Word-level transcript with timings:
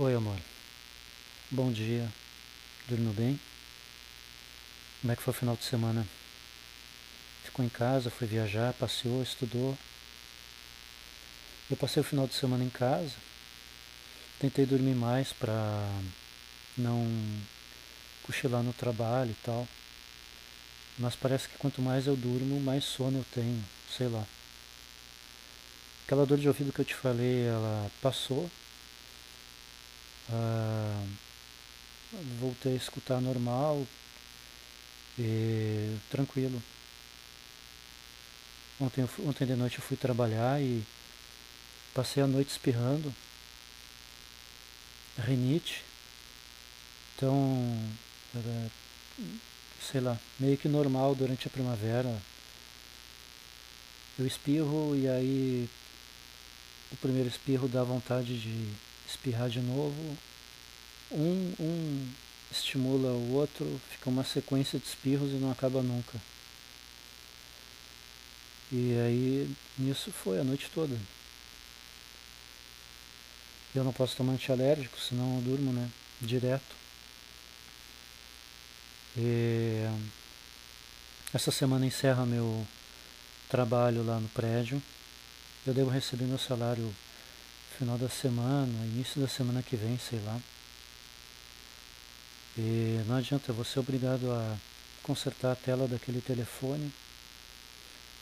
Oi, 0.00 0.14
amor. 0.14 0.38
Bom 1.50 1.72
dia. 1.72 2.08
Dormiu 2.88 3.12
bem? 3.12 3.40
Como 5.00 5.12
é 5.12 5.16
que 5.16 5.22
foi 5.22 5.32
o 5.32 5.36
final 5.36 5.56
de 5.56 5.64
semana? 5.64 6.06
Ficou 7.42 7.64
em 7.64 7.68
casa, 7.68 8.08
foi 8.08 8.28
viajar, 8.28 8.72
passeou, 8.74 9.20
estudou? 9.24 9.76
Eu 11.68 11.76
passei 11.76 12.00
o 12.00 12.04
final 12.04 12.28
de 12.28 12.34
semana 12.34 12.62
em 12.62 12.70
casa. 12.70 13.16
Tentei 14.38 14.64
dormir 14.64 14.94
mais 14.94 15.32
para 15.32 15.84
não 16.76 17.04
cochilar 18.22 18.62
no 18.62 18.72
trabalho 18.72 19.32
e 19.32 19.44
tal. 19.44 19.66
Mas 20.96 21.16
parece 21.16 21.48
que 21.48 21.58
quanto 21.58 21.82
mais 21.82 22.06
eu 22.06 22.14
durmo, 22.14 22.60
mais 22.60 22.84
sono 22.84 23.18
eu 23.18 23.26
tenho, 23.34 23.64
sei 23.90 24.06
lá. 24.06 24.24
Aquela 26.06 26.24
dor 26.24 26.38
de 26.38 26.46
ouvido 26.46 26.72
que 26.72 26.82
eu 26.82 26.84
te 26.84 26.94
falei, 26.94 27.48
ela 27.48 27.90
passou, 28.00 28.48
ah, 30.30 31.04
voltei 32.38 32.72
a 32.72 32.76
escutar 32.76 33.20
normal 33.20 33.86
e 35.18 35.96
tranquilo. 36.10 36.62
Ontem, 38.80 39.08
ontem 39.26 39.46
de 39.46 39.56
noite 39.56 39.78
eu 39.78 39.82
fui 39.82 39.96
trabalhar 39.96 40.60
e 40.62 40.84
passei 41.92 42.22
a 42.22 42.26
noite 42.26 42.50
espirrando. 42.50 43.12
Rinite. 45.18 45.82
Então, 47.16 47.90
era, 48.34 48.70
sei 49.80 50.00
lá, 50.00 50.16
meio 50.38 50.56
que 50.56 50.68
normal 50.68 51.14
durante 51.14 51.48
a 51.48 51.50
primavera. 51.50 52.22
Eu 54.16 54.26
espirro 54.26 54.96
e 54.96 55.08
aí 55.08 55.68
o 56.92 56.96
primeiro 56.96 57.28
espirro 57.28 57.68
dá 57.68 57.82
vontade 57.82 58.38
de 58.38 58.72
espirrar 59.08 59.48
de 59.48 59.60
novo, 59.60 60.16
um, 61.10 61.54
um 61.58 62.08
estimula 62.50 63.12
o 63.12 63.32
outro, 63.32 63.80
fica 63.90 64.10
uma 64.10 64.24
sequência 64.24 64.78
de 64.78 64.86
espirros 64.86 65.30
e 65.30 65.36
não 65.36 65.50
acaba 65.50 65.82
nunca. 65.82 66.20
E 68.70 68.94
aí 68.98 69.50
nisso 69.78 70.12
foi 70.12 70.38
a 70.38 70.44
noite 70.44 70.70
toda. 70.74 70.98
Eu 73.74 73.84
não 73.84 73.92
posso 73.92 74.16
tomar 74.16 74.32
antialérgico, 74.32 74.98
senão 74.98 75.36
eu 75.36 75.42
durmo, 75.42 75.72
né? 75.72 75.88
Direto. 76.20 76.76
E 79.16 79.84
essa 81.32 81.50
semana 81.50 81.86
encerra 81.86 82.26
meu 82.26 82.66
trabalho 83.48 84.04
lá 84.04 84.18
no 84.20 84.28
prédio. 84.28 84.82
Eu 85.66 85.74
devo 85.74 85.90
receber 85.90 86.24
meu 86.24 86.38
salário 86.38 86.94
final 87.78 87.96
da 87.96 88.08
semana, 88.08 88.84
início 88.86 89.20
da 89.20 89.28
semana 89.28 89.62
que 89.62 89.76
vem, 89.76 89.96
sei 89.98 90.18
lá. 90.24 90.40
E 92.56 93.00
não 93.06 93.14
adianta, 93.14 93.52
você 93.52 93.78
é 93.78 93.80
obrigado 93.80 94.32
a 94.32 94.56
consertar 95.00 95.52
a 95.52 95.56
tela 95.56 95.86
daquele 95.86 96.20
telefone. 96.20 96.92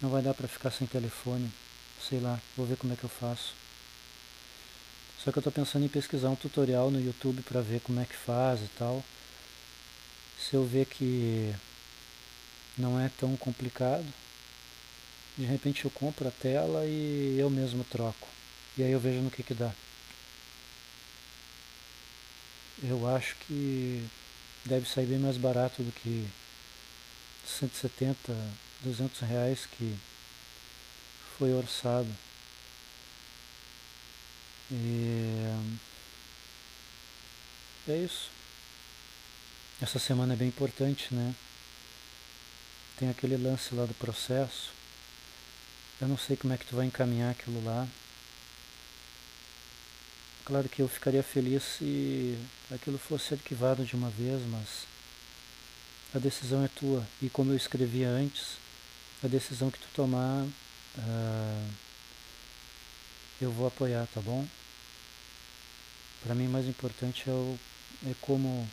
Não 0.00 0.08
vai 0.08 0.22
dar 0.22 0.34
para 0.34 0.46
ficar 0.46 0.70
sem 0.70 0.86
telefone. 0.86 1.50
Sei 2.00 2.20
lá, 2.20 2.40
vou 2.56 2.64
ver 2.64 2.76
como 2.76 2.92
é 2.92 2.96
que 2.96 3.02
eu 3.02 3.08
faço. 3.08 3.54
Só 5.18 5.32
que 5.32 5.38
eu 5.38 5.40
estou 5.40 5.52
pensando 5.52 5.84
em 5.84 5.88
pesquisar 5.88 6.30
um 6.30 6.36
tutorial 6.36 6.88
no 6.88 7.00
YouTube 7.00 7.42
para 7.42 7.60
ver 7.60 7.80
como 7.80 7.98
é 7.98 8.04
que 8.04 8.16
faz 8.16 8.60
e 8.62 8.68
tal. 8.78 9.04
Se 10.38 10.54
eu 10.54 10.64
ver 10.64 10.86
que 10.86 11.52
não 12.78 13.00
é 13.00 13.10
tão 13.18 13.36
complicado, 13.36 14.06
de 15.36 15.44
repente 15.44 15.84
eu 15.84 15.90
compro 15.90 16.28
a 16.28 16.30
tela 16.30 16.86
e 16.86 17.36
eu 17.36 17.50
mesmo 17.50 17.82
troco. 17.82 18.28
E 18.80 18.82
aí 18.82 18.92
eu 18.92 18.98
vejo 18.98 19.20
no 19.20 19.30
que 19.30 19.42
que 19.42 19.52
dá. 19.52 19.74
Eu 22.82 23.06
acho 23.14 23.36
que 23.40 24.08
deve 24.64 24.88
sair 24.88 25.04
bem 25.04 25.18
mais 25.18 25.36
barato 25.36 25.82
do 25.82 25.92
que 25.92 26.26
170, 27.44 28.34
200 28.80 29.20
reais 29.20 29.66
que 29.66 29.94
foi 31.36 31.52
orçado. 31.52 32.08
E 34.70 35.44
é 37.86 37.98
isso. 37.98 38.30
Essa 39.82 39.98
semana 39.98 40.32
é 40.32 40.36
bem 40.36 40.48
importante, 40.48 41.14
né? 41.14 41.34
Tem 42.96 43.10
aquele 43.10 43.36
lance 43.36 43.74
lá 43.74 43.84
do 43.84 43.92
processo. 43.92 44.72
Eu 46.00 46.08
não 46.08 46.16
sei 46.16 46.34
como 46.34 46.54
é 46.54 46.56
que 46.56 46.64
tu 46.64 46.76
vai 46.76 46.86
encaminhar 46.86 47.30
aquilo 47.30 47.62
lá. 47.62 47.86
Claro 50.44 50.68
que 50.68 50.82
eu 50.82 50.88
ficaria 50.88 51.22
feliz 51.22 51.62
se 51.62 52.36
aquilo 52.72 52.98
fosse 52.98 53.34
arquivado 53.34 53.84
de 53.84 53.94
uma 53.94 54.10
vez, 54.10 54.42
mas 54.46 54.86
a 56.14 56.18
decisão 56.18 56.64
é 56.64 56.68
tua. 56.68 57.06
E 57.22 57.28
como 57.28 57.52
eu 57.52 57.56
escrevi 57.56 58.04
antes, 58.04 58.56
a 59.22 59.28
decisão 59.28 59.70
que 59.70 59.78
tu 59.78 59.88
tomar, 59.94 60.44
uh, 60.44 61.70
eu 63.40 63.52
vou 63.52 63.66
apoiar, 63.66 64.06
tá 64.08 64.20
bom? 64.20 64.46
Para 66.22 66.34
mim, 66.34 66.48
mais 66.48 66.66
importante 66.66 67.28
é, 67.28 67.32
o, 67.32 67.58
é 68.06 68.14
como 68.20 68.68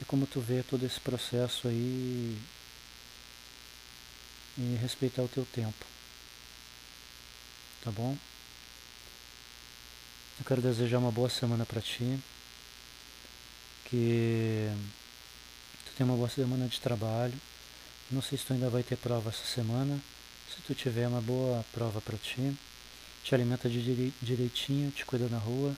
é 0.00 0.04
como 0.04 0.26
tu 0.26 0.40
vê 0.40 0.62
todo 0.62 0.84
esse 0.84 0.98
processo 0.98 1.68
aí 1.68 2.36
e 4.58 4.76
respeitar 4.80 5.22
o 5.22 5.28
teu 5.28 5.44
tempo. 5.46 5.86
Tá 7.82 7.90
bom? 7.90 8.16
Eu 10.42 10.44
quero 10.44 10.60
desejar 10.60 10.98
uma 10.98 11.12
boa 11.12 11.30
semana 11.30 11.64
para 11.64 11.80
ti. 11.80 12.18
Que 13.84 14.68
tu 15.84 15.92
tenha 15.96 16.04
uma 16.04 16.16
boa 16.16 16.28
semana 16.28 16.66
de 16.66 16.80
trabalho. 16.80 17.40
Não 18.10 18.20
sei 18.20 18.36
se 18.36 18.46
tu 18.46 18.52
ainda 18.52 18.68
vai 18.68 18.82
ter 18.82 18.96
prova 18.96 19.30
essa 19.30 19.44
semana. 19.44 20.02
Se 20.52 20.60
tu 20.62 20.74
tiver 20.74 21.06
uma 21.06 21.20
boa 21.20 21.64
prova 21.70 22.00
para 22.00 22.18
ti, 22.18 22.58
te 23.22 23.32
alimenta 23.36 23.68
de 23.68 24.12
direitinho, 24.20 24.90
te 24.90 25.04
cuida 25.04 25.28
na 25.28 25.38
rua. 25.38 25.76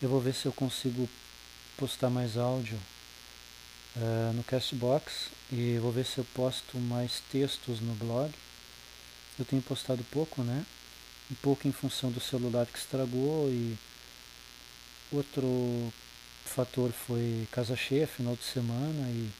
Eu 0.00 0.08
vou 0.08 0.20
ver 0.20 0.32
se 0.32 0.46
eu 0.46 0.52
consigo 0.52 1.08
postar 1.76 2.10
mais 2.10 2.36
áudio 2.36 2.78
uh, 3.96 4.32
no 4.34 4.44
Castbox 4.44 5.30
e 5.50 5.78
vou 5.78 5.90
ver 5.90 6.06
se 6.06 6.18
eu 6.18 6.24
posto 6.32 6.78
mais 6.78 7.20
textos 7.32 7.80
no 7.80 7.92
blog. 7.96 8.32
Eu 9.36 9.44
tenho 9.44 9.62
postado 9.62 10.04
pouco, 10.12 10.44
né? 10.44 10.64
Um 11.30 11.34
pouco 11.36 11.66
em 11.66 11.72
função 11.72 12.10
do 12.10 12.20
celular 12.20 12.66
que 12.66 12.78
estragou 12.78 13.48
e 13.50 13.76
outro 15.10 15.92
fator 16.44 16.92
foi 16.92 17.46
casa 17.50 17.76
cheia, 17.76 18.06
final 18.06 18.36
de 18.36 18.44
semana 18.44 19.08
e, 19.08 19.30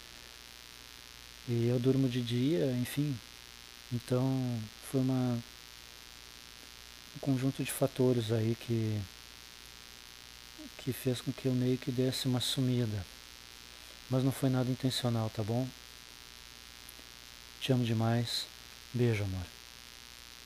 e 1.48 1.66
eu 1.68 1.78
durmo 1.78 2.08
de 2.08 2.20
dia, 2.20 2.72
enfim. 2.72 3.16
Então 3.92 4.60
foi 4.90 5.00
uma 5.00 5.38
um 7.16 7.18
conjunto 7.20 7.64
de 7.64 7.72
fatores 7.72 8.30
aí 8.30 8.54
que 8.54 9.00
que 10.78 10.92
fez 10.92 11.20
com 11.20 11.32
que 11.32 11.46
eu 11.46 11.52
meio 11.52 11.78
que 11.78 11.90
desse 11.90 12.28
uma 12.28 12.40
sumida. 12.40 13.04
Mas 14.08 14.22
não 14.22 14.30
foi 14.30 14.48
nada 14.48 14.70
intencional, 14.70 15.28
tá 15.30 15.42
bom? 15.42 15.66
Te 17.60 17.72
amo 17.72 17.84
demais. 17.84 18.46
Beijo, 18.94 19.24
amor. 19.24 19.55